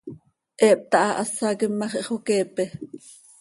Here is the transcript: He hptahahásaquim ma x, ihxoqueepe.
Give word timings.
He 0.61 0.67
hptahahásaquim 0.77 1.73
ma 1.79 1.87
x, 1.91 1.93
ihxoqueepe. 2.01 2.63